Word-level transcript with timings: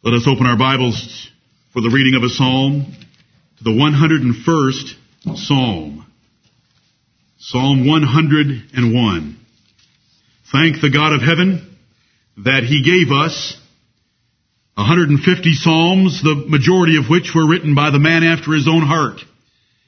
Let 0.00 0.14
us 0.14 0.28
open 0.28 0.46
our 0.46 0.56
Bibles 0.56 1.28
for 1.72 1.82
the 1.82 1.90
reading 1.90 2.14
of 2.14 2.22
a 2.22 2.28
psalm 2.28 2.94
to 3.56 3.64
the 3.64 3.70
101st 3.70 4.94
Psalm. 5.44 6.06
Psalm 7.38 7.84
101. 7.84 9.36
Thank 10.52 10.80
the 10.80 10.90
God 10.94 11.14
of 11.14 11.22
heaven 11.22 11.76
that 12.36 12.62
He 12.62 12.84
gave 12.84 13.10
us 13.10 13.60
150 14.74 15.52
Psalms, 15.54 16.22
the 16.22 16.46
majority 16.46 16.96
of 16.96 17.10
which 17.10 17.34
were 17.34 17.50
written 17.50 17.74
by 17.74 17.90
the 17.90 17.98
man 17.98 18.22
after 18.22 18.52
His 18.52 18.68
own 18.68 18.82
heart, 18.82 19.18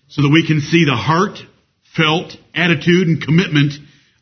so 0.08 0.22
that 0.22 0.28
we 0.34 0.44
can 0.44 0.60
see 0.60 0.86
the 0.86 0.96
heartfelt 0.98 2.36
attitude 2.52 3.06
and 3.06 3.22
commitment 3.22 3.74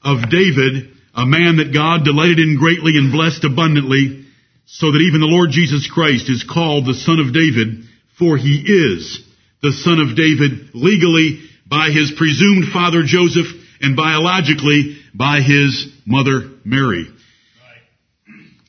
of 0.04 0.28
David, 0.28 0.92
a 1.14 1.24
man 1.24 1.56
that 1.56 1.72
God 1.72 2.04
delighted 2.04 2.40
in 2.40 2.58
greatly 2.58 2.98
and 2.98 3.10
blessed 3.10 3.44
abundantly, 3.44 4.27
so 4.70 4.92
that 4.92 5.00
even 5.00 5.24
the 5.24 5.32
Lord 5.32 5.48
Jesus 5.50 5.88
Christ 5.88 6.28
is 6.28 6.44
called 6.44 6.84
the 6.84 6.92
Son 6.92 7.18
of 7.18 7.32
David, 7.32 7.88
for 8.18 8.36
he 8.36 8.60
is 8.60 9.24
the 9.62 9.72
Son 9.72 9.96
of 9.96 10.12
David 10.14 10.76
legally 10.76 11.40
by 11.64 11.88
his 11.88 12.12
presumed 12.12 12.68
father 12.68 13.00
Joseph 13.02 13.48
and 13.80 13.96
biologically 13.96 15.00
by 15.14 15.40
his 15.40 15.88
mother 16.04 16.52
Mary. 16.68 17.08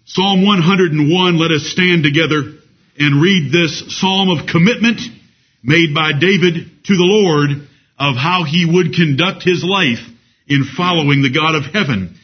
Psalm 0.06 0.46
101, 0.46 1.38
let 1.38 1.52
us 1.52 1.68
stand 1.68 2.08
together 2.08 2.64
and 2.98 3.22
read 3.22 3.52
this 3.52 4.00
psalm 4.00 4.32
of 4.32 4.48
commitment 4.48 5.02
made 5.62 5.94
by 5.94 6.16
David 6.16 6.80
to 6.88 6.96
the 6.96 7.12
Lord 7.12 7.68
of 8.00 8.16
how 8.16 8.46
he 8.48 8.64
would 8.64 8.96
conduct 8.96 9.44
his 9.44 9.68
life 9.68 10.00
in 10.48 10.64
following 10.64 11.22
the 11.22 11.36
God 11.36 11.56
of 11.60 11.68
heaven. 11.76 12.16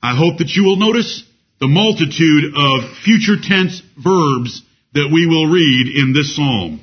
I 0.00 0.14
hope 0.14 0.38
that 0.38 0.54
you 0.54 0.62
will 0.62 0.78
notice 0.78 1.26
the 1.60 1.68
multitude 1.68 2.54
of 2.54 2.98
future 2.98 3.40
tense 3.40 3.80
verbs 3.96 4.62
that 4.92 5.10
we 5.12 5.26
will 5.26 5.46
read 5.46 5.96
in 5.96 6.12
this 6.12 6.36
psalm. 6.36 6.80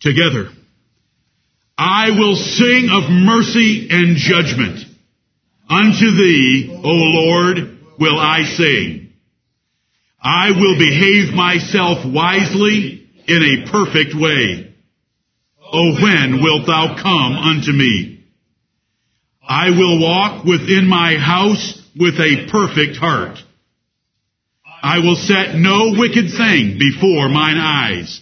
Together. 0.00 0.48
I 1.76 2.10
will 2.10 2.36
sing 2.36 2.88
of 2.90 3.10
mercy 3.10 3.88
and 3.90 4.16
judgment. 4.16 4.84
Unto 5.68 6.10
thee, 6.10 6.70
O 6.84 6.90
Lord, 6.90 7.78
will 7.98 8.18
I 8.18 8.44
sing. 8.44 9.12
I 10.22 10.50
will 10.50 10.78
behave 10.78 11.34
myself 11.34 12.04
wisely 12.06 13.08
in 13.26 13.42
a 13.42 13.70
perfect 13.70 14.14
way. 14.14 14.74
O 15.72 15.94
when 16.02 16.42
wilt 16.42 16.66
thou 16.66 16.96
come 17.02 17.32
unto 17.32 17.72
me? 17.72 18.24
I 19.46 19.70
will 19.70 20.00
walk 20.00 20.44
within 20.44 20.86
my 20.86 21.16
house 21.16 21.81
with 21.96 22.14
a 22.14 22.48
perfect 22.50 22.96
heart. 22.96 23.38
I 24.82 24.98
will 24.98 25.16
set 25.16 25.54
no 25.54 25.94
wicked 25.96 26.30
thing 26.36 26.78
before 26.78 27.28
mine 27.28 27.58
eyes. 27.58 28.20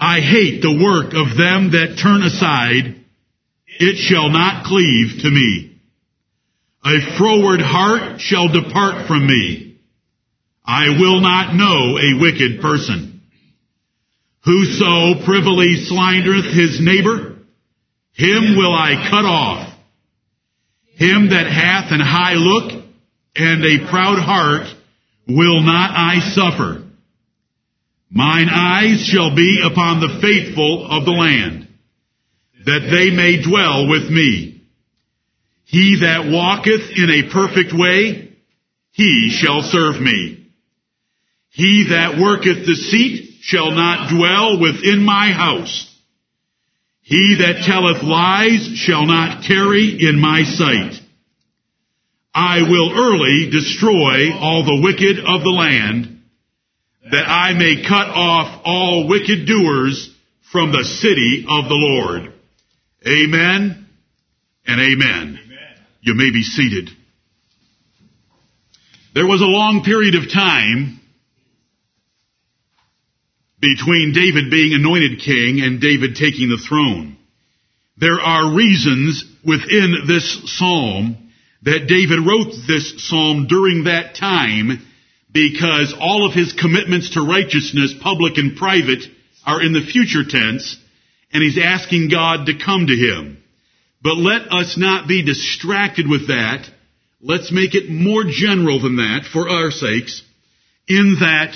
I 0.00 0.20
hate 0.20 0.62
the 0.62 0.78
work 0.82 1.14
of 1.14 1.36
them 1.36 1.72
that 1.72 1.98
turn 2.02 2.22
aside. 2.22 3.04
It 3.80 3.96
shall 3.98 4.30
not 4.30 4.64
cleave 4.64 5.22
to 5.22 5.30
me. 5.30 5.76
A 6.84 7.18
froward 7.18 7.60
heart 7.60 8.20
shall 8.20 8.48
depart 8.48 9.06
from 9.06 9.26
me. 9.26 9.78
I 10.64 10.88
will 11.00 11.20
not 11.20 11.54
know 11.54 11.98
a 11.98 12.20
wicked 12.20 12.60
person. 12.60 13.22
Whoso 14.44 15.24
privily 15.24 15.86
slandereth 15.90 16.52
his 16.52 16.80
neighbor, 16.80 17.36
him 18.12 18.56
will 18.56 18.74
I 18.74 19.08
cut 19.10 19.24
off. 19.24 19.77
Him 20.98 21.30
that 21.30 21.46
hath 21.46 21.92
an 21.92 22.00
high 22.00 22.34
look 22.34 22.84
and 23.36 23.64
a 23.64 23.88
proud 23.88 24.18
heart 24.18 24.66
will 25.28 25.62
not 25.62 25.90
I 25.94 26.18
suffer. 26.34 26.82
Mine 28.10 28.48
eyes 28.48 29.04
shall 29.04 29.36
be 29.36 29.62
upon 29.64 30.00
the 30.00 30.18
faithful 30.20 30.88
of 30.90 31.04
the 31.04 31.12
land, 31.12 31.68
that 32.64 32.88
they 32.90 33.14
may 33.14 33.40
dwell 33.40 33.88
with 33.88 34.10
me. 34.10 34.60
He 35.66 36.00
that 36.00 36.26
walketh 36.26 36.90
in 36.96 37.10
a 37.10 37.30
perfect 37.30 37.72
way, 37.72 38.32
he 38.90 39.30
shall 39.30 39.62
serve 39.62 40.00
me. 40.00 40.50
He 41.50 41.88
that 41.90 42.18
worketh 42.18 42.66
deceit 42.66 43.34
shall 43.42 43.70
not 43.70 44.10
dwell 44.10 44.60
within 44.60 45.04
my 45.04 45.30
house. 45.30 45.87
He 47.08 47.36
that 47.40 47.64
telleth 47.64 48.02
lies 48.02 48.76
shall 48.76 49.06
not 49.06 49.42
tarry 49.42 49.96
in 49.98 50.20
my 50.20 50.42
sight. 50.42 51.00
I 52.34 52.60
will 52.68 52.92
early 52.92 53.48
destroy 53.50 54.30
all 54.38 54.62
the 54.62 54.82
wicked 54.82 55.18
of 55.18 55.40
the 55.40 55.48
land, 55.48 56.20
that 57.10 57.26
I 57.26 57.54
may 57.54 57.82
cut 57.82 58.08
off 58.08 58.60
all 58.62 59.08
wicked 59.08 59.46
doers 59.46 60.14
from 60.52 60.70
the 60.70 60.84
city 60.84 61.46
of 61.48 61.70
the 61.70 61.80
Lord. 61.80 62.34
Amen 63.06 63.86
and 64.66 64.78
amen. 64.78 65.40
amen. 65.42 65.84
You 66.02 66.14
may 66.14 66.30
be 66.30 66.42
seated. 66.42 66.90
There 69.14 69.26
was 69.26 69.40
a 69.40 69.46
long 69.46 69.82
period 69.82 70.14
of 70.14 70.30
time 70.30 71.00
between 73.60 74.12
David 74.12 74.50
being 74.50 74.72
anointed 74.74 75.20
king 75.20 75.60
and 75.60 75.80
David 75.80 76.14
taking 76.14 76.48
the 76.48 76.62
throne. 76.68 77.16
There 77.96 78.20
are 78.20 78.54
reasons 78.54 79.24
within 79.44 80.04
this 80.06 80.58
psalm 80.58 81.30
that 81.62 81.88
David 81.88 82.20
wrote 82.24 82.54
this 82.68 83.08
psalm 83.08 83.46
during 83.48 83.84
that 83.84 84.14
time 84.14 84.86
because 85.32 85.94
all 85.98 86.26
of 86.26 86.34
his 86.34 86.52
commitments 86.52 87.10
to 87.10 87.26
righteousness, 87.26 87.94
public 88.00 88.38
and 88.38 88.56
private, 88.56 89.04
are 89.44 89.62
in 89.62 89.72
the 89.72 89.84
future 89.84 90.24
tense, 90.28 90.76
and 91.32 91.42
he's 91.42 91.58
asking 91.58 92.08
God 92.10 92.46
to 92.46 92.58
come 92.58 92.86
to 92.86 92.94
him. 92.94 93.42
But 94.02 94.16
let 94.16 94.52
us 94.52 94.76
not 94.78 95.08
be 95.08 95.24
distracted 95.24 96.08
with 96.08 96.28
that. 96.28 96.68
Let's 97.20 97.50
make 97.50 97.74
it 97.74 97.90
more 97.90 98.24
general 98.24 98.80
than 98.80 98.96
that 98.96 99.28
for 99.30 99.48
our 99.48 99.72
sakes, 99.72 100.22
in 100.86 101.16
that 101.20 101.54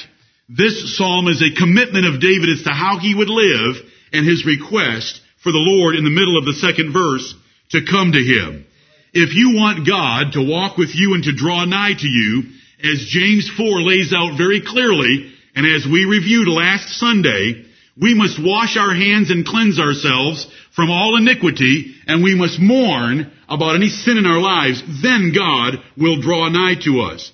this 0.48 0.96
psalm 0.96 1.28
is 1.28 1.42
a 1.42 1.58
commitment 1.58 2.06
of 2.06 2.20
David 2.20 2.48
as 2.50 2.62
to 2.64 2.70
how 2.70 2.98
he 2.98 3.14
would 3.14 3.30
live 3.30 3.76
and 4.12 4.26
his 4.26 4.44
request 4.44 5.20
for 5.42 5.52
the 5.52 5.58
Lord 5.58 5.96
in 5.96 6.04
the 6.04 6.10
middle 6.10 6.38
of 6.38 6.44
the 6.44 6.58
second 6.60 6.92
verse 6.92 7.34
to 7.70 7.86
come 7.88 8.12
to 8.12 8.18
him. 8.18 8.66
If 9.12 9.34
you 9.34 9.56
want 9.56 9.86
God 9.86 10.32
to 10.32 10.42
walk 10.42 10.76
with 10.76 10.94
you 10.94 11.14
and 11.14 11.24
to 11.24 11.36
draw 11.36 11.64
nigh 11.64 11.94
to 11.94 12.08
you, 12.08 12.44
as 12.82 13.06
James 13.08 13.48
4 13.56 13.82
lays 13.82 14.12
out 14.12 14.36
very 14.36 14.60
clearly, 14.60 15.32
and 15.54 15.66
as 15.66 15.86
we 15.86 16.04
reviewed 16.04 16.48
last 16.48 16.98
Sunday, 16.98 17.64
we 18.00 18.14
must 18.14 18.42
wash 18.42 18.76
our 18.76 18.94
hands 18.94 19.30
and 19.30 19.46
cleanse 19.46 19.78
ourselves 19.78 20.46
from 20.74 20.90
all 20.90 21.16
iniquity, 21.16 21.94
and 22.06 22.22
we 22.22 22.34
must 22.34 22.58
mourn 22.58 23.30
about 23.48 23.76
any 23.76 23.88
sin 23.88 24.16
in 24.16 24.26
our 24.26 24.40
lives. 24.40 24.82
Then 25.02 25.32
God 25.34 25.76
will 25.96 26.20
draw 26.20 26.48
nigh 26.48 26.80
to 26.84 27.02
us. 27.02 27.30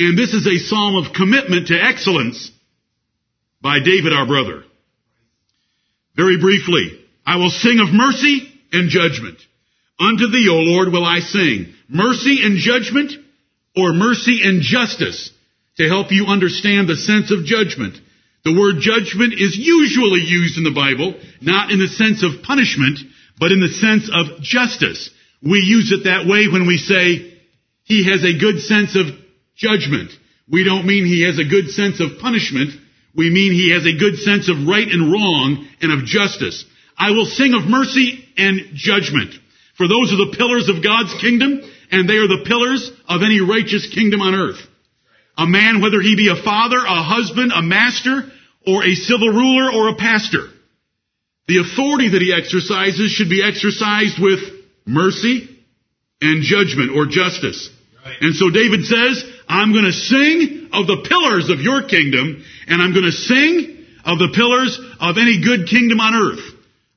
And 0.00 0.16
this 0.16 0.32
is 0.32 0.46
a 0.46 0.64
psalm 0.64 0.96
of 0.96 1.12
commitment 1.12 1.66
to 1.66 1.78
excellence 1.78 2.50
by 3.60 3.80
David 3.84 4.14
our 4.14 4.26
brother. 4.26 4.64
Very 6.16 6.40
briefly, 6.40 7.04
I 7.26 7.36
will 7.36 7.50
sing 7.50 7.80
of 7.80 7.92
mercy 7.92 8.50
and 8.72 8.88
judgment. 8.88 9.36
Unto 10.00 10.28
thee, 10.28 10.48
O 10.50 10.56
Lord, 10.56 10.88
will 10.88 11.04
I 11.04 11.18
sing. 11.18 11.74
Mercy 11.86 12.40
and 12.42 12.56
judgment 12.56 13.12
or 13.76 13.92
mercy 13.92 14.40
and 14.42 14.62
justice 14.62 15.30
to 15.76 15.86
help 15.86 16.10
you 16.10 16.26
understand 16.26 16.88
the 16.88 16.96
sense 16.96 17.30
of 17.30 17.44
judgment. 17.44 17.98
The 18.42 18.58
word 18.58 18.80
judgment 18.80 19.34
is 19.34 19.54
usually 19.54 20.22
used 20.22 20.56
in 20.56 20.64
the 20.64 20.72
Bible, 20.72 21.12
not 21.42 21.70
in 21.70 21.78
the 21.78 21.88
sense 21.88 22.22
of 22.22 22.42
punishment, 22.42 23.00
but 23.38 23.52
in 23.52 23.60
the 23.60 23.68
sense 23.68 24.08
of 24.08 24.40
justice. 24.40 25.10
We 25.42 25.58
use 25.58 25.92
it 25.92 26.04
that 26.04 26.24
way 26.26 26.48
when 26.48 26.66
we 26.66 26.78
say 26.78 27.36
he 27.84 28.10
has 28.10 28.24
a 28.24 28.38
good 28.38 28.60
sense 28.60 28.96
of 28.96 29.19
judgment. 29.60 30.10
We 30.48 30.64
don't 30.64 30.86
mean 30.86 31.04
he 31.04 31.22
has 31.22 31.38
a 31.38 31.44
good 31.48 31.70
sense 31.70 32.00
of 32.00 32.18
punishment. 32.18 32.72
We 33.14 33.30
mean 33.30 33.52
he 33.52 33.72
has 33.72 33.84
a 33.86 33.98
good 33.98 34.16
sense 34.16 34.48
of 34.48 34.66
right 34.66 34.88
and 34.88 35.12
wrong 35.12 35.68
and 35.80 35.92
of 35.92 36.04
justice. 36.04 36.64
I 36.96 37.12
will 37.12 37.26
sing 37.26 37.54
of 37.54 37.68
mercy 37.68 38.24
and 38.36 38.74
judgment. 38.74 39.34
For 39.76 39.86
those 39.86 40.12
are 40.12 40.24
the 40.24 40.36
pillars 40.36 40.68
of 40.68 40.82
God's 40.82 41.14
kingdom, 41.20 41.60
and 41.90 42.08
they 42.08 42.16
are 42.16 42.28
the 42.28 42.44
pillars 42.46 42.90
of 43.08 43.22
any 43.22 43.40
righteous 43.40 43.86
kingdom 43.92 44.20
on 44.20 44.34
earth. 44.34 44.60
A 45.36 45.46
man, 45.46 45.80
whether 45.80 46.00
he 46.00 46.16
be 46.16 46.28
a 46.28 46.42
father, 46.42 46.78
a 46.78 47.02
husband, 47.02 47.52
a 47.52 47.62
master, 47.62 48.30
or 48.66 48.84
a 48.84 48.94
civil 48.94 49.28
ruler, 49.28 49.72
or 49.72 49.88
a 49.88 49.96
pastor, 49.96 50.48
the 51.48 51.58
authority 51.58 52.10
that 52.10 52.22
he 52.22 52.32
exercises 52.32 53.10
should 53.10 53.30
be 53.30 53.42
exercised 53.42 54.20
with 54.20 54.40
mercy 54.86 55.48
and 56.20 56.42
judgment 56.42 56.90
or 56.94 57.06
justice. 57.06 57.70
And 58.20 58.34
so 58.34 58.50
David 58.50 58.84
says, 58.84 59.24
I'm 59.48 59.72
going 59.72 59.86
to 59.86 59.92
sing 59.92 60.68
of 60.72 60.86
the 60.86 61.06
pillars 61.08 61.48
of 61.48 61.60
your 61.60 61.88
kingdom, 61.88 62.44
and 62.68 62.82
I'm 62.82 62.92
going 62.92 63.06
to 63.06 63.12
sing 63.12 63.86
of 64.04 64.18
the 64.18 64.32
pillars 64.34 64.78
of 65.00 65.16
any 65.18 65.40
good 65.42 65.66
kingdom 65.68 66.00
on 66.00 66.14
earth. 66.14 66.44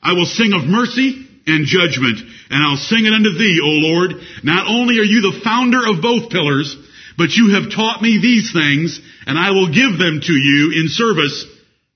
I 0.02 0.14
will 0.14 0.26
sing 0.26 0.54
of 0.54 0.68
mercy 0.68 1.26
and 1.48 1.66
judgment, 1.66 2.20
and 2.50 2.60
I'll 2.64 2.78
sing 2.78 3.06
it 3.06 3.14
unto 3.14 3.38
thee, 3.38 3.60
O 3.64 3.72
Lord. 3.88 4.12
Not 4.44 4.68
only 4.68 5.00
are 5.00 5.08
you 5.08 5.22
the 5.22 5.42
founder 5.44 5.88
of 5.88 6.02
both 6.02 6.30
pillars, 6.30 6.76
But 7.18 7.32
you 7.32 7.54
have 7.54 7.72
taught 7.72 8.02
me 8.02 8.20
these 8.22 8.52
things, 8.52 9.00
and 9.28 9.38
I 9.38 9.52
will 9.52 9.68
give 9.68 9.98
them 10.00 10.22
to 10.22 10.34
you 10.34 10.82
in 10.82 10.88
service 10.90 11.46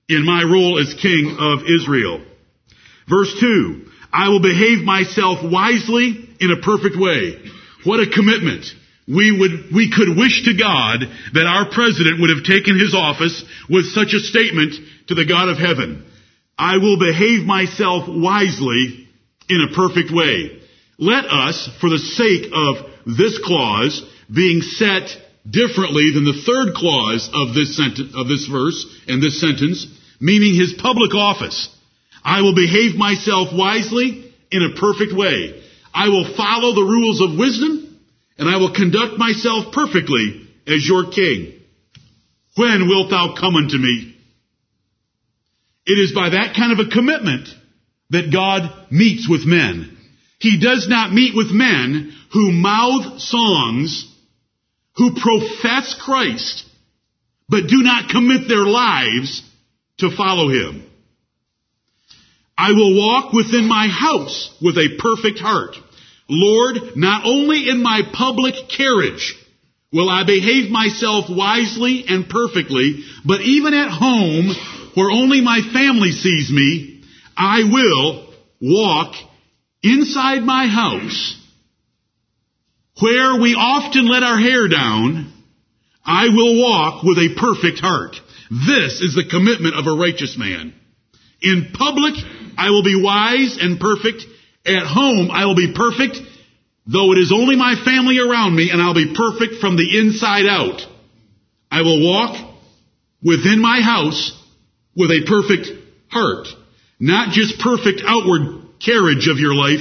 in 0.08 0.24
my 0.24 0.42
role 0.42 0.78
as 0.78 0.94
king 0.94 1.36
of 1.38 1.60
Israel. 1.68 2.24
Verse 3.08 3.34
2, 3.40 3.86
I 4.12 4.28
will 4.28 4.40
behave 4.40 4.84
myself 4.84 5.38
wisely 5.42 6.28
in 6.40 6.50
a 6.50 6.62
perfect 6.62 6.96
way. 6.96 7.36
What 7.84 8.00
a 8.00 8.10
commitment. 8.10 8.66
We 9.08 9.32
would, 9.32 9.72
we 9.72 9.90
could 9.90 10.18
wish 10.18 10.44
to 10.44 10.52
God 10.52 11.00
that 11.32 11.46
our 11.46 11.72
president 11.72 12.20
would 12.20 12.28
have 12.28 12.44
taken 12.44 12.78
his 12.78 12.94
office 12.94 13.42
with 13.70 13.86
such 13.92 14.12
a 14.12 14.20
statement 14.20 14.74
to 15.08 15.14
the 15.14 15.24
God 15.24 15.48
of 15.48 15.56
heaven. 15.56 16.04
I 16.58 16.76
will 16.76 16.98
behave 16.98 17.46
myself 17.46 18.04
wisely 18.06 19.08
in 19.48 19.60
a 19.64 19.74
perfect 19.74 20.12
way. 20.12 20.60
Let 20.98 21.24
us, 21.24 21.70
for 21.80 21.88
the 21.88 21.98
sake 21.98 22.52
of 22.52 23.16
this 23.16 23.38
clause, 23.42 24.04
being 24.28 24.60
set 24.60 25.08
differently 25.48 26.12
than 26.12 26.26
the 26.26 26.42
third 26.44 26.74
clause 26.74 27.30
of 27.32 27.54
this 27.54 27.76
sentence, 27.78 28.12
of 28.14 28.28
this 28.28 28.46
verse 28.46 28.84
and 29.08 29.22
this 29.22 29.40
sentence, 29.40 29.86
meaning 30.20 30.52
his 30.52 30.74
public 30.74 31.14
office. 31.14 31.70
I 32.22 32.42
will 32.42 32.54
behave 32.54 32.96
myself 32.96 33.56
wisely 33.56 34.34
in 34.50 34.62
a 34.62 34.78
perfect 34.78 35.16
way. 35.16 35.62
I 35.94 36.08
will 36.08 36.34
follow 36.36 36.74
the 36.74 36.84
rules 36.84 37.22
of 37.22 37.38
wisdom 37.38 37.87
and 38.38 38.48
I 38.48 38.56
will 38.56 38.72
conduct 38.72 39.18
myself 39.18 39.72
perfectly 39.72 40.48
as 40.66 40.86
your 40.86 41.10
king. 41.10 41.54
When 42.56 42.88
wilt 42.88 43.10
thou 43.10 43.34
come 43.38 43.56
unto 43.56 43.76
me? 43.76 44.16
It 45.86 45.98
is 45.98 46.12
by 46.12 46.30
that 46.30 46.54
kind 46.54 46.72
of 46.72 46.86
a 46.86 46.90
commitment 46.90 47.48
that 48.10 48.32
God 48.32 48.90
meets 48.90 49.28
with 49.28 49.46
men. 49.46 49.96
He 50.38 50.60
does 50.60 50.86
not 50.88 51.12
meet 51.12 51.34
with 51.34 51.50
men 51.50 52.14
who 52.32 52.52
mouth 52.52 53.20
songs, 53.20 54.06
who 54.96 55.14
profess 55.14 55.94
Christ, 56.00 56.64
but 57.48 57.66
do 57.68 57.82
not 57.82 58.10
commit 58.10 58.48
their 58.48 58.66
lives 58.66 59.42
to 59.98 60.10
follow 60.10 60.48
Him. 60.48 60.84
I 62.56 62.72
will 62.72 62.98
walk 62.98 63.32
within 63.32 63.66
my 63.66 63.88
house 63.88 64.54
with 64.60 64.76
a 64.76 64.98
perfect 64.98 65.38
heart. 65.38 65.76
Lord, 66.28 66.96
not 66.96 67.24
only 67.24 67.68
in 67.68 67.82
my 67.82 68.02
public 68.12 68.54
carriage 68.76 69.34
will 69.92 70.10
I 70.10 70.24
behave 70.24 70.70
myself 70.70 71.26
wisely 71.30 72.04
and 72.06 72.28
perfectly, 72.28 73.04
but 73.24 73.40
even 73.40 73.72
at 73.72 73.90
home 73.90 74.54
where 74.94 75.10
only 75.10 75.40
my 75.40 75.60
family 75.72 76.12
sees 76.12 76.50
me, 76.50 77.02
I 77.36 77.62
will 77.64 78.34
walk 78.60 79.14
inside 79.82 80.42
my 80.42 80.66
house 80.66 81.36
where 83.00 83.40
we 83.40 83.54
often 83.54 84.08
let 84.08 84.22
our 84.22 84.38
hair 84.38 84.68
down. 84.68 85.32
I 86.04 86.28
will 86.28 86.60
walk 86.60 87.04
with 87.04 87.18
a 87.18 87.36
perfect 87.38 87.80
heart. 87.80 88.16
This 88.50 89.00
is 89.00 89.14
the 89.14 89.28
commitment 89.28 89.74
of 89.76 89.86
a 89.86 89.96
righteous 89.96 90.36
man. 90.36 90.74
In 91.40 91.70
public, 91.72 92.14
I 92.56 92.70
will 92.70 92.82
be 92.82 93.00
wise 93.00 93.58
and 93.60 93.78
perfect. 93.78 94.24
At 94.68 94.86
home, 94.86 95.30
I 95.30 95.46
will 95.46 95.56
be 95.56 95.72
perfect, 95.74 96.18
though 96.86 97.12
it 97.12 97.18
is 97.18 97.32
only 97.32 97.56
my 97.56 97.74
family 97.84 98.18
around 98.18 98.54
me, 98.54 98.70
and 98.70 98.82
I'll 98.82 98.94
be 98.94 99.14
perfect 99.14 99.60
from 99.60 99.76
the 99.76 99.98
inside 99.98 100.46
out. 100.46 100.82
I 101.70 101.82
will 101.82 102.04
walk 102.04 102.54
within 103.22 103.60
my 103.60 103.80
house 103.80 104.32
with 104.94 105.10
a 105.10 105.24
perfect 105.26 105.68
heart. 106.08 106.48
Not 107.00 107.30
just 107.30 107.60
perfect 107.60 108.02
outward 108.04 108.78
carriage 108.84 109.28
of 109.28 109.38
your 109.38 109.54
life, 109.54 109.80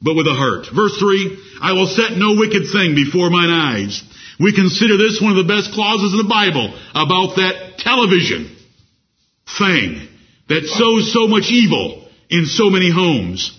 but 0.00 0.14
with 0.14 0.26
a 0.26 0.34
heart. 0.34 0.66
Verse 0.74 0.96
3, 0.98 1.38
I 1.60 1.72
will 1.72 1.86
set 1.86 2.16
no 2.16 2.36
wicked 2.36 2.70
thing 2.72 2.94
before 2.94 3.30
mine 3.30 3.50
eyes. 3.50 4.02
We 4.38 4.54
consider 4.54 4.96
this 4.96 5.20
one 5.20 5.36
of 5.36 5.46
the 5.46 5.52
best 5.52 5.72
clauses 5.72 6.12
in 6.12 6.18
the 6.18 6.28
Bible 6.28 6.74
about 6.94 7.36
that 7.36 7.78
television 7.78 8.54
thing 9.58 10.08
that 10.48 10.66
sows 10.66 11.12
so 11.12 11.26
much 11.26 11.50
evil 11.50 12.08
in 12.28 12.46
so 12.46 12.68
many 12.68 12.90
homes. 12.90 13.52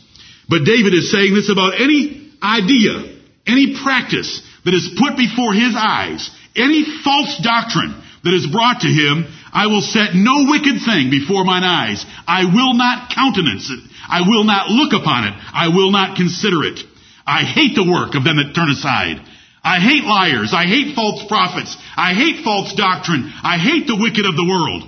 But 0.50 0.64
David 0.64 0.94
is 0.94 1.12
saying 1.12 1.34
this 1.34 1.50
about 1.50 1.80
any 1.80 2.32
idea, 2.42 3.18
any 3.46 3.76
practice 3.84 4.42
that 4.66 4.74
is 4.74 4.96
put 4.98 5.18
before 5.18 5.54
his 5.54 5.76
eyes, 5.76 6.30
any 6.56 6.86
false 7.04 7.40
doctrine 7.44 8.02
that 8.24 8.34
is 8.34 8.48
brought 8.48 8.82
to 8.82 8.88
him, 8.88 9.28
I 9.54 9.68
will 9.68 9.82
set 9.82 10.16
no 10.16 10.48
wicked 10.50 10.84
thing 10.84 11.10
before 11.10 11.44
mine 11.44 11.64
eyes. 11.64 12.06
I 12.28 12.46
will 12.46 12.74
not 12.74 13.12
countenance 13.14 13.70
it. 13.70 13.80
I 14.08 14.28
will 14.28 14.44
not 14.44 14.70
look 14.70 14.94
upon 14.94 15.26
it. 15.26 15.34
I 15.54 15.70
will 15.70 15.92
not 15.92 16.18
consider 16.18 16.64
it. 16.64 16.80
I 17.26 17.44
hate 17.44 17.76
the 17.76 17.90
work 17.90 18.16
of 18.16 18.24
them 18.24 18.38
that 18.38 18.56
turn 18.56 18.70
aside. 18.70 19.20
I 19.64 19.80
hate 19.80 20.04
liars. 20.04 20.54
I 20.54 20.64
hate 20.64 20.96
false 20.96 21.26
prophets. 21.28 21.76
I 21.98 22.14
hate 22.14 22.44
false 22.44 22.74
doctrine. 22.74 23.32
I 23.44 23.58
hate 23.58 23.88
the 23.88 24.00
wicked 24.00 24.26
of 24.26 24.36
the 24.36 24.48
world. 24.48 24.84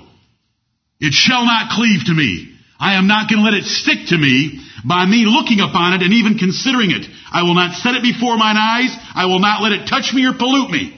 It 0.99 1.13
shall 1.13 1.43
not 1.43 1.71
cleave 1.71 2.05
to 2.05 2.13
me. 2.13 2.55
I 2.79 2.95
am 2.95 3.07
not 3.07 3.29
going 3.29 3.43
to 3.43 3.45
let 3.49 3.59
it 3.59 3.65
stick 3.65 4.07
to 4.07 4.17
me 4.17 4.59
by 4.85 5.05
me 5.05 5.25
looking 5.25 5.59
upon 5.59 5.93
it 5.93 6.01
and 6.01 6.13
even 6.13 6.37
considering 6.37 6.91
it. 6.91 7.05
I 7.31 7.43
will 7.43 7.55
not 7.55 7.75
set 7.75 7.95
it 7.95 8.03
before 8.03 8.37
mine 8.37 8.57
eyes. 8.57 8.95
I 9.15 9.25
will 9.25 9.39
not 9.39 9.61
let 9.61 9.73
it 9.73 9.87
touch 9.87 10.13
me 10.13 10.25
or 10.25 10.33
pollute 10.33 10.71
me. 10.71 10.95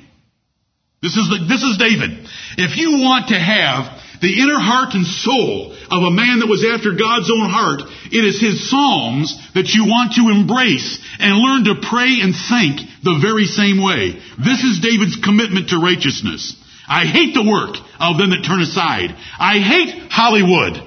This 1.01 1.17
is, 1.17 1.29
the, 1.29 1.45
this 1.49 1.63
is 1.63 1.81
David. 1.81 2.29
If 2.61 2.77
you 2.77 3.01
want 3.01 3.29
to 3.29 3.39
have 3.39 3.89
the 4.21 4.37
inner 4.37 4.61
heart 4.61 4.93
and 4.93 5.01
soul 5.05 5.73
of 5.73 6.01
a 6.05 6.13
man 6.13 6.45
that 6.45 6.51
was 6.51 6.61
after 6.61 6.93
God's 6.93 7.33
own 7.33 7.49
heart, 7.49 7.81
it 8.13 8.21
is 8.21 8.37
his 8.37 8.69
Psalms 8.69 9.33
that 9.57 9.73
you 9.73 9.89
want 9.89 10.13
to 10.21 10.29
embrace 10.29 11.01
and 11.17 11.41
learn 11.41 11.65
to 11.65 11.81
pray 11.81 12.21
and 12.21 12.37
think 12.37 12.85
the 13.01 13.17
very 13.17 13.49
same 13.49 13.81
way. 13.81 14.13
This 14.37 14.61
is 14.61 14.85
David's 14.85 15.17
commitment 15.17 15.73
to 15.73 15.81
righteousness. 15.81 16.53
I 16.85 17.09
hate 17.09 17.33
the 17.33 17.49
work 17.49 17.81
of 17.97 18.21
them 18.21 18.29
that 18.29 18.45
turn 18.45 18.61
aside. 18.61 19.17
I 19.41 19.57
hate 19.57 20.11
Hollywood. 20.13 20.85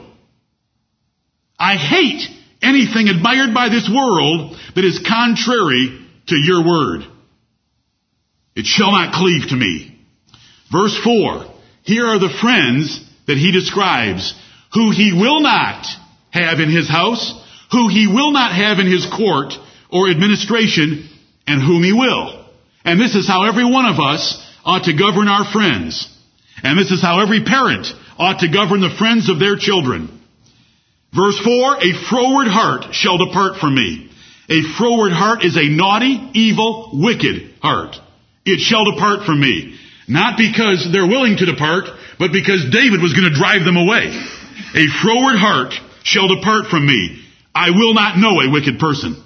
I 1.58 1.74
hate 1.74 2.22
anything 2.64 3.08
admired 3.08 3.54
by 3.54 3.68
this 3.68 3.88
world 3.88 4.56
that 4.74 4.84
is 4.84 5.04
contrary 5.06 6.00
to 6.28 6.36
your 6.36 6.64
word. 6.64 7.02
It 8.56 8.66
shall 8.66 8.92
not 8.92 9.14
cleave 9.14 9.48
to 9.48 9.56
me. 9.56 9.98
Verse 10.72 10.96
4. 11.02 11.46
Here 11.82 12.06
are 12.06 12.18
the 12.18 12.36
friends 12.40 13.04
that 13.26 13.36
he 13.36 13.52
describes 13.52 14.34
who 14.72 14.90
he 14.90 15.12
will 15.12 15.40
not 15.40 15.86
have 16.30 16.60
in 16.60 16.70
his 16.70 16.88
house, 16.88 17.32
who 17.70 17.88
he 17.88 18.06
will 18.06 18.32
not 18.32 18.52
have 18.52 18.78
in 18.78 18.90
his 18.90 19.06
court 19.06 19.52
or 19.90 20.10
administration, 20.10 21.08
and 21.46 21.62
whom 21.62 21.82
he 21.82 21.92
will. 21.92 22.44
And 22.84 23.00
this 23.00 23.14
is 23.14 23.28
how 23.28 23.44
every 23.44 23.64
one 23.64 23.86
of 23.86 24.00
us 24.00 24.42
ought 24.64 24.84
to 24.84 24.96
govern 24.96 25.28
our 25.28 25.44
friends. 25.44 26.08
And 26.62 26.78
this 26.78 26.90
is 26.90 27.02
how 27.02 27.20
every 27.20 27.44
parent 27.44 27.86
ought 28.18 28.40
to 28.40 28.52
govern 28.52 28.80
the 28.80 28.94
friends 28.98 29.28
of 29.28 29.38
their 29.38 29.56
children. 29.56 30.20
Verse 31.14 31.38
4, 31.44 31.76
a 31.78 31.92
froward 32.10 32.48
heart 32.48 32.92
shall 32.92 33.18
depart 33.18 33.56
from 33.60 33.74
me. 33.74 34.10
A 34.50 34.62
froward 34.76 35.12
heart 35.12 35.44
is 35.44 35.56
a 35.56 35.70
naughty, 35.70 36.18
evil, 36.34 36.90
wicked 36.92 37.54
heart. 37.62 37.96
It 38.44 38.58
shall 38.58 38.84
depart 38.84 39.24
from 39.24 39.40
me. 39.40 39.78
Not 40.08 40.36
because 40.36 40.88
they're 40.92 41.06
willing 41.06 41.36
to 41.38 41.46
depart, 41.46 41.88
but 42.18 42.32
because 42.32 42.66
David 42.70 43.00
was 43.00 43.14
going 43.14 43.30
to 43.30 43.38
drive 43.38 43.64
them 43.64 43.78
away. 43.78 44.10
A 44.74 44.86
froward 45.00 45.38
heart 45.38 45.72
shall 46.02 46.28
depart 46.28 46.66
from 46.66 46.84
me. 46.84 47.22
I 47.54 47.70
will 47.70 47.94
not 47.94 48.18
know 48.18 48.40
a 48.42 48.50
wicked 48.50 48.78
person. 48.78 49.16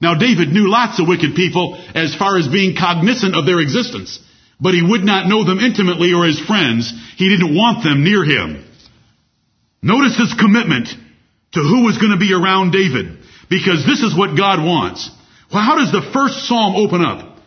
Now 0.00 0.14
David 0.14 0.48
knew 0.48 0.70
lots 0.70 0.98
of 0.98 1.06
wicked 1.06 1.36
people 1.36 1.78
as 1.94 2.16
far 2.16 2.38
as 2.38 2.48
being 2.48 2.74
cognizant 2.74 3.36
of 3.36 3.46
their 3.46 3.60
existence, 3.60 4.18
but 4.58 4.74
he 4.74 4.82
would 4.82 5.04
not 5.04 5.28
know 5.28 5.44
them 5.44 5.60
intimately 5.60 6.12
or 6.12 6.26
as 6.26 6.40
friends. 6.40 6.92
He 7.16 7.28
didn't 7.28 7.54
want 7.54 7.84
them 7.84 8.02
near 8.02 8.24
him. 8.24 8.64
Notice 9.82 10.16
his 10.16 10.34
commitment 10.34 10.88
to 11.54 11.60
who 11.60 11.84
was 11.84 11.98
going 11.98 12.12
to 12.12 12.18
be 12.18 12.34
around 12.34 12.72
David, 12.72 13.18
because 13.48 13.86
this 13.86 14.02
is 14.02 14.16
what 14.16 14.36
God 14.36 14.62
wants. 14.62 15.10
Well, 15.52 15.62
how 15.62 15.78
does 15.78 15.92
the 15.92 16.10
first 16.12 16.46
psalm 16.46 16.76
open 16.76 17.00
up? 17.00 17.38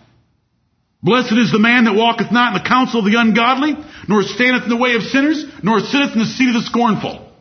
Blessed 1.03 1.33
is 1.33 1.51
the 1.51 1.59
man 1.59 1.85
that 1.85 1.95
walketh 1.95 2.31
not 2.31 2.55
in 2.55 2.63
the 2.63 2.67
counsel 2.67 2.99
of 2.99 3.05
the 3.05 3.19
ungodly, 3.19 3.75
nor 4.07 4.23
standeth 4.23 4.63
in 4.63 4.69
the 4.69 4.77
way 4.77 4.95
of 4.95 5.03
sinners, 5.03 5.45
nor 5.61 5.79
sitteth 5.79 6.13
in 6.13 6.19
the 6.19 6.25
seat 6.25 6.49
of 6.49 6.55
the 6.55 6.67
scornful. 6.67 7.31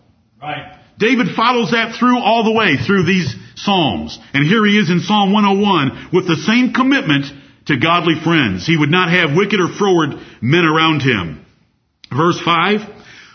Right. 0.40 0.76
David 0.98 1.34
follows 1.34 1.70
that 1.72 1.96
through 1.98 2.18
all 2.18 2.44
the 2.44 2.52
way 2.52 2.76
through 2.76 3.04
these 3.04 3.34
Psalms. 3.56 4.18
And 4.34 4.44
here 4.44 4.64
he 4.66 4.78
is 4.78 4.90
in 4.90 5.00
Psalm 5.00 5.32
101 5.32 6.10
with 6.12 6.28
the 6.28 6.36
same 6.36 6.72
commitment 6.72 7.26
to 7.66 7.80
godly 7.80 8.14
friends. 8.22 8.66
He 8.66 8.76
would 8.76 8.90
not 8.90 9.10
have 9.10 9.36
wicked 9.36 9.60
or 9.60 9.72
froward 9.72 10.20
men 10.40 10.64
around 10.64 11.00
him. 11.00 11.44
Verse 12.14 12.40
5, 12.40 12.80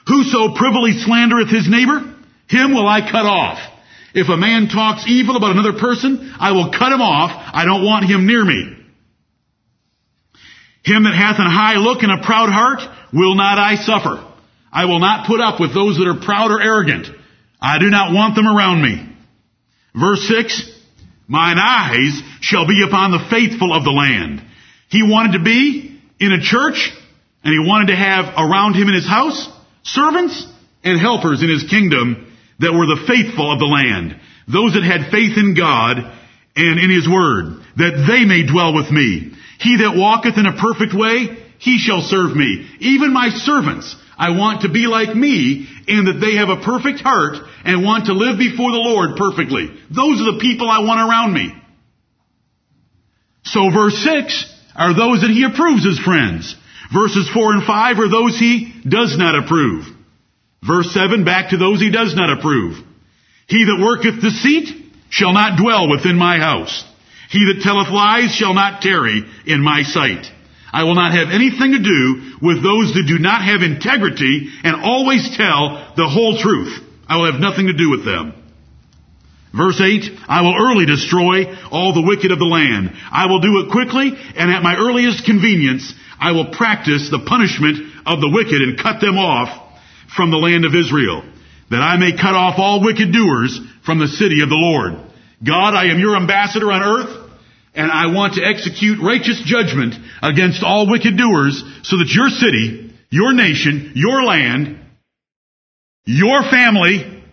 Whoso 0.07 0.55
privily 0.55 0.93
slandereth 0.93 1.49
his 1.49 1.67
neighbor, 1.69 2.15
him 2.51 2.73
will 2.73 2.87
I 2.87 2.99
cut 2.99 3.25
off. 3.25 3.59
If 4.13 4.27
a 4.27 4.35
man 4.35 4.67
talks 4.67 5.05
evil 5.07 5.37
about 5.37 5.51
another 5.51 5.79
person, 5.79 6.35
I 6.37 6.51
will 6.51 6.71
cut 6.71 6.91
him 6.91 6.99
off. 6.99 7.31
I 7.31 7.63
don't 7.63 7.85
want 7.85 8.05
him 8.05 8.27
near 8.27 8.43
me. 8.43 8.75
Him 10.83 11.03
that 11.03 11.15
hath 11.15 11.39
an 11.39 11.47
high 11.47 11.77
look 11.77 12.03
and 12.03 12.11
a 12.11 12.25
proud 12.25 12.49
heart 12.49 12.81
will 13.13 13.35
not 13.35 13.57
I 13.57 13.75
suffer. 13.75 14.27
I 14.71 14.85
will 14.85 14.99
not 14.99 15.27
put 15.27 15.39
up 15.39 15.61
with 15.61 15.73
those 15.73 15.97
that 15.97 16.07
are 16.07 16.19
proud 16.19 16.51
or 16.51 16.61
arrogant. 16.61 17.07
I 17.61 17.79
do 17.79 17.89
not 17.89 18.13
want 18.13 18.35
them 18.35 18.47
around 18.47 18.81
me. 18.81 19.07
Verse 19.95 20.27
6, 20.27 20.79
Mine 21.27 21.57
eyes 21.57 22.21
shall 22.41 22.67
be 22.67 22.83
upon 22.85 23.11
the 23.11 23.27
faithful 23.29 23.73
of 23.73 23.85
the 23.85 23.91
land. 23.91 24.41
He 24.89 25.03
wanted 25.03 25.37
to 25.37 25.43
be 25.43 26.01
in 26.19 26.31
a 26.33 26.41
church, 26.41 26.91
and 27.43 27.53
he 27.53 27.59
wanted 27.59 27.87
to 27.87 27.95
have 27.95 28.33
around 28.37 28.73
him 28.73 28.89
in 28.89 28.95
his 28.95 29.07
house 29.07 29.47
servants 29.83 30.45
and 30.83 30.99
helpers 30.99 31.41
in 31.41 31.49
his 31.49 31.63
kingdom 31.69 32.30
that 32.61 32.73
were 32.73 32.85
the 32.85 33.05
faithful 33.07 33.51
of 33.51 33.59
the 33.59 33.65
land, 33.65 34.19
those 34.47 34.73
that 34.73 34.85
had 34.85 35.11
faith 35.11 35.37
in 35.37 35.53
God 35.53 35.97
and 36.55 36.79
in 36.79 36.89
his 36.89 37.07
word, 37.07 37.61
that 37.77 38.05
they 38.07 38.25
may 38.25 38.45
dwell 38.45 38.73
with 38.73 38.91
me. 38.91 39.33
He 39.59 39.77
that 39.77 39.97
walketh 39.97 40.37
in 40.37 40.45
a 40.45 40.57
perfect 40.57 40.93
way, 40.93 41.37
he 41.59 41.77
shall 41.77 42.01
serve 42.01 42.35
me. 42.35 42.65
Even 42.79 43.13
my 43.13 43.29
servants, 43.29 43.95
I 44.17 44.37
want 44.37 44.61
to 44.61 44.69
be 44.69 44.87
like 44.87 45.15
me 45.15 45.67
in 45.87 46.05
that 46.05 46.19
they 46.19 46.37
have 46.37 46.49
a 46.49 46.61
perfect 46.61 47.01
heart 47.01 47.37
and 47.65 47.83
want 47.83 48.05
to 48.05 48.13
live 48.13 48.37
before 48.37 48.71
the 48.71 48.81
Lord 48.81 49.17
perfectly. 49.17 49.69
Those 49.89 50.21
are 50.21 50.33
the 50.33 50.41
people 50.41 50.69
I 50.69 50.85
want 50.85 51.01
around 51.01 51.33
me. 51.33 51.53
So 53.43 53.69
verse 53.69 53.97
6 54.03 54.59
are 54.75 54.93
those 54.93 55.21
that 55.21 55.31
he 55.31 55.43
approves 55.43 55.85
as 55.85 55.99
friends. 55.99 56.55
Verses 56.93 57.29
4 57.33 57.53
and 57.53 57.63
5 57.63 57.99
are 57.99 58.09
those 58.09 58.37
he 58.37 58.73
does 58.87 59.17
not 59.17 59.35
approve. 59.35 59.85
Verse 60.65 60.93
7, 60.93 61.25
back 61.25 61.49
to 61.49 61.57
those 61.57 61.79
he 61.79 61.89
does 61.89 62.15
not 62.15 62.29
approve. 62.29 62.77
He 63.47 63.65
that 63.65 63.81
worketh 63.81 64.21
deceit 64.21 64.69
shall 65.09 65.33
not 65.33 65.57
dwell 65.57 65.89
within 65.89 66.17
my 66.17 66.37
house. 66.37 66.85
He 67.29 67.45
that 67.45 67.63
telleth 67.63 67.89
lies 67.89 68.31
shall 68.31 68.53
not 68.53 68.81
tarry 68.81 69.23
in 69.47 69.61
my 69.61 69.81
sight. 69.81 70.27
I 70.71 70.83
will 70.83 70.95
not 70.95 71.13
have 71.13 71.29
anything 71.31 71.71
to 71.71 71.79
do 71.79 72.37
with 72.41 72.63
those 72.63 72.93
that 72.93 73.07
do 73.07 73.17
not 73.17 73.43
have 73.43 73.61
integrity 73.61 74.49
and 74.63 74.75
always 74.75 75.35
tell 75.35 75.93
the 75.97 76.07
whole 76.07 76.37
truth. 76.37 76.77
I 77.07 77.17
will 77.17 77.31
have 77.31 77.41
nothing 77.41 77.67
to 77.67 77.73
do 77.73 77.89
with 77.89 78.05
them. 78.05 78.33
Verse 79.53 79.81
8, 79.81 80.05
I 80.29 80.41
will 80.43 80.55
early 80.55 80.85
destroy 80.85 81.53
all 81.71 81.93
the 81.93 82.07
wicked 82.07 82.31
of 82.31 82.39
the 82.39 82.45
land. 82.45 82.91
I 83.11 83.25
will 83.25 83.41
do 83.41 83.59
it 83.59 83.71
quickly, 83.71 84.13
and 84.15 84.49
at 84.49 84.63
my 84.63 84.75
earliest 84.77 85.25
convenience, 85.25 85.91
I 86.17 86.31
will 86.31 86.53
practice 86.53 87.09
the 87.09 87.25
punishment 87.25 87.79
of 88.05 88.21
the 88.21 88.31
wicked 88.31 88.61
and 88.61 88.79
cut 88.79 89.01
them 89.01 89.17
off 89.17 89.60
from 90.15 90.31
the 90.31 90.37
land 90.37 90.65
of 90.65 90.75
Israel, 90.75 91.23
that 91.69 91.81
I 91.81 91.97
may 91.97 92.11
cut 92.11 92.35
off 92.35 92.55
all 92.57 92.83
wicked 92.83 93.11
doers 93.11 93.59
from 93.85 93.99
the 93.99 94.07
city 94.07 94.41
of 94.43 94.49
the 94.49 94.55
Lord. 94.55 94.93
God, 95.43 95.73
I 95.73 95.91
am 95.91 95.99
your 95.99 96.15
ambassador 96.15 96.71
on 96.71 96.83
earth, 96.83 97.31
and 97.73 97.91
I 97.91 98.07
want 98.07 98.35
to 98.35 98.43
execute 98.43 98.99
righteous 99.01 99.41
judgment 99.45 99.95
against 100.21 100.63
all 100.63 100.89
wicked 100.89 101.17
doers 101.17 101.63
so 101.83 101.97
that 101.97 102.11
your 102.11 102.29
city, 102.29 102.93
your 103.09 103.33
nation, 103.33 103.93
your 103.95 104.23
land, 104.23 104.79
your 106.05 106.43
family, 106.43 107.23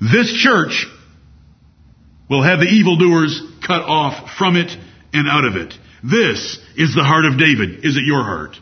this 0.00 0.32
church 0.42 0.86
will 2.28 2.42
have 2.42 2.60
the 2.60 2.66
evildoers 2.66 3.40
cut 3.66 3.82
off 3.82 4.30
from 4.36 4.56
it 4.56 4.70
and 5.12 5.28
out 5.28 5.44
of 5.44 5.56
it. 5.56 5.74
This 6.04 6.58
is 6.76 6.94
the 6.94 7.04
heart 7.04 7.24
of 7.24 7.38
David. 7.38 7.84
Is 7.84 7.96
it 7.96 8.04
your 8.04 8.22
heart? 8.22 8.58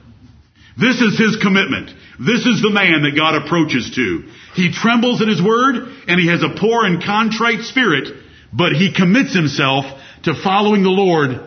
This 0.77 1.01
is 1.01 1.19
his 1.19 1.37
commitment. 1.41 1.91
This 2.19 2.47
is 2.47 2.63
the 2.63 2.71
man 2.71 3.03
that 3.03 3.17
God 3.17 3.35
approaches 3.35 3.93
to. 3.95 4.25
He 4.55 4.73
trembles 4.73 5.23
at 5.23 5.29
his 5.29 5.43
word 5.43 5.77
and 6.09 6.21
he 6.21 6.29
has 6.29 6.43
a 6.43 6.59
poor 6.59 6.85
and 6.85 7.03
contrite 7.03 7.63
spirit, 7.63 8.09
but 8.53 8.73
he 8.73 8.93
commits 8.93 9.35
himself 9.35 9.85
to 10.25 10.35
following 10.35 10.83
the 10.83 10.91
Lord 10.91 11.41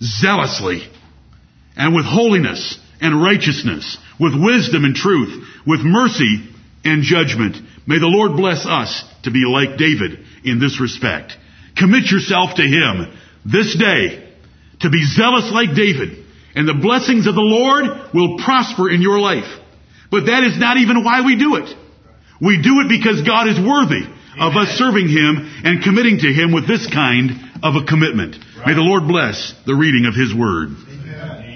zealously 0.00 0.88
and 1.76 1.94
with 1.94 2.04
holiness 2.04 2.78
and 3.00 3.22
righteousness, 3.22 3.98
with 4.20 4.34
wisdom 4.34 4.84
and 4.84 4.94
truth, 4.94 5.44
with 5.66 5.80
mercy 5.80 6.48
and 6.84 7.02
judgment. 7.02 7.56
May 7.86 7.98
the 7.98 8.06
Lord 8.06 8.36
bless 8.36 8.64
us 8.64 9.04
to 9.24 9.30
be 9.30 9.44
like 9.44 9.76
David 9.76 10.24
in 10.44 10.60
this 10.60 10.80
respect. 10.80 11.36
Commit 11.76 12.10
yourself 12.10 12.54
to 12.56 12.62
Him 12.62 13.18
this 13.44 13.76
day 13.76 14.32
to 14.80 14.90
be 14.90 15.04
zealous 15.04 15.50
like 15.50 15.74
David 15.74 16.21
and 16.54 16.68
the 16.68 16.78
blessings 16.80 17.26
of 17.26 17.34
the 17.34 17.40
Lord 17.40 18.12
will 18.14 18.38
prosper 18.38 18.90
in 18.90 19.00
your 19.02 19.18
life. 19.18 19.48
But 20.10 20.26
that 20.26 20.44
is 20.44 20.58
not 20.58 20.76
even 20.76 21.04
why 21.04 21.24
we 21.24 21.36
do 21.36 21.56
it. 21.56 21.74
We 22.40 22.60
do 22.60 22.80
it 22.84 22.88
because 22.88 23.22
God 23.22 23.48
is 23.48 23.58
worthy 23.58 24.04
of 24.38 24.56
us 24.56 24.76
serving 24.76 25.08
Him 25.08 25.40
and 25.64 25.82
committing 25.82 26.18
to 26.18 26.30
Him 26.32 26.52
with 26.52 26.66
this 26.66 26.86
kind 26.86 27.30
of 27.62 27.76
a 27.76 27.84
commitment. 27.84 28.36
May 28.66 28.74
the 28.74 28.82
Lord 28.82 29.08
bless 29.08 29.54
the 29.64 29.74
reading 29.74 30.06
of 30.06 30.14
His 30.14 30.34
Word. 30.34 30.76
Amen. 30.88 31.51